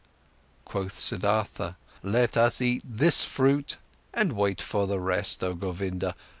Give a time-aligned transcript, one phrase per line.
[0.65, 3.77] Quoth Siddhartha: "Let us eat this fruit
[4.15, 6.15] and wait for the rest, oh Govinda!